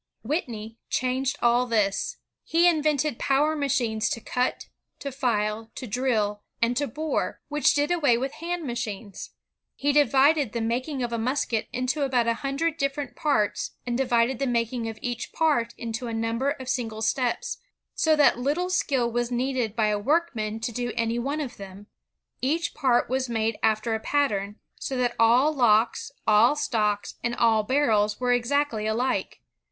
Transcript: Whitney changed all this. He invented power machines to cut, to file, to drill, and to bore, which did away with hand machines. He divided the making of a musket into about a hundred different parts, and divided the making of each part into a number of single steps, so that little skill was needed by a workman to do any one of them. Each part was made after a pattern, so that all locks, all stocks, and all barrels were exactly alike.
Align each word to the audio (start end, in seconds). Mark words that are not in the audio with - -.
Whitney 0.23 0.79
changed 0.89 1.37
all 1.43 1.67
this. 1.67 2.17
He 2.43 2.67
invented 2.67 3.19
power 3.19 3.55
machines 3.55 4.09
to 4.09 4.19
cut, 4.19 4.65
to 4.97 5.11
file, 5.11 5.69
to 5.75 5.85
drill, 5.85 6.41
and 6.59 6.75
to 6.77 6.87
bore, 6.87 7.39
which 7.49 7.75
did 7.75 7.91
away 7.91 8.17
with 8.17 8.31
hand 8.31 8.65
machines. 8.65 9.29
He 9.75 9.93
divided 9.93 10.53
the 10.53 10.59
making 10.61 11.03
of 11.03 11.13
a 11.13 11.19
musket 11.19 11.67
into 11.71 12.01
about 12.01 12.25
a 12.25 12.33
hundred 12.41 12.77
different 12.77 13.15
parts, 13.15 13.75
and 13.85 13.95
divided 13.95 14.39
the 14.39 14.47
making 14.47 14.89
of 14.89 14.97
each 15.03 15.31
part 15.33 15.75
into 15.77 16.07
a 16.07 16.15
number 16.15 16.49
of 16.49 16.67
single 16.67 17.03
steps, 17.03 17.59
so 17.93 18.15
that 18.15 18.39
little 18.39 18.71
skill 18.71 19.11
was 19.11 19.29
needed 19.31 19.75
by 19.75 19.89
a 19.89 19.99
workman 19.99 20.59
to 20.61 20.71
do 20.71 20.91
any 20.97 21.19
one 21.19 21.39
of 21.39 21.57
them. 21.57 21.85
Each 22.41 22.73
part 22.73 23.07
was 23.07 23.29
made 23.29 23.59
after 23.61 23.93
a 23.93 23.99
pattern, 23.99 24.55
so 24.79 24.97
that 24.97 25.15
all 25.19 25.53
locks, 25.53 26.11
all 26.25 26.55
stocks, 26.55 27.17
and 27.23 27.35
all 27.35 27.61
barrels 27.61 28.19
were 28.19 28.33
exactly 28.33 28.87
alike. 28.87 29.41